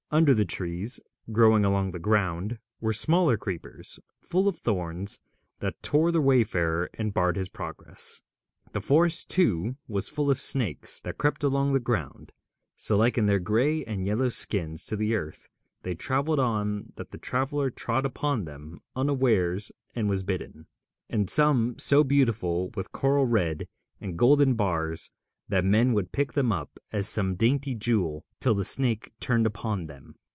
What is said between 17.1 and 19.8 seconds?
the traveller trod upon them unawares